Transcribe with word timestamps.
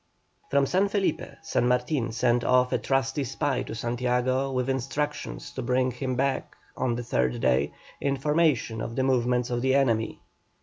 From 0.49 0.65
San 0.65 0.87
Felipe, 0.89 1.21
San 1.43 1.67
Martin 1.67 2.11
sent 2.11 2.43
off 2.43 2.73
a 2.73 2.79
trusty 2.79 3.23
spy 3.23 3.61
to 3.61 3.75
Santiago 3.75 4.51
with 4.51 4.67
instructions 4.67 5.51
to 5.51 5.61
bring 5.61 5.91
him 5.91 6.15
back, 6.15 6.55
on 6.75 6.95
the 6.95 7.03
third 7.03 7.39
day, 7.39 7.71
information 8.01 8.81
of 8.81 8.95
the 8.95 9.03
movements 9.03 9.51
of 9.51 9.61
the 9.61 9.75
enemy. 9.75 10.19